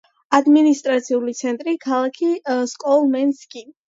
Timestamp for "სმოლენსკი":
2.73-3.63